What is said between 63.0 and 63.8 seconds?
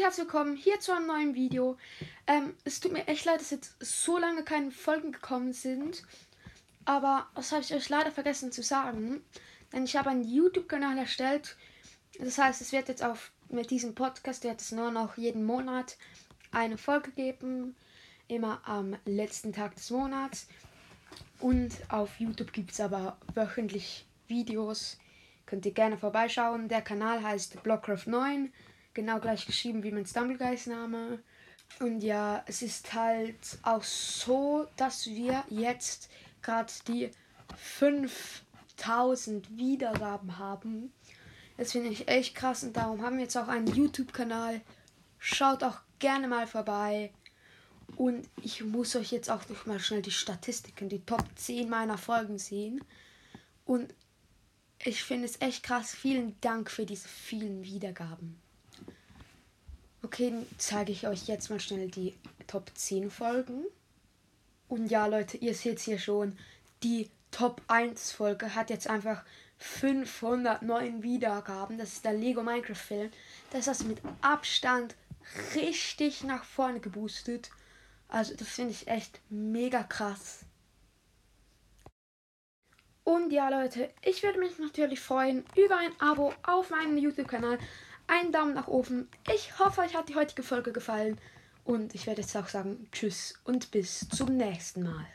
Folgen.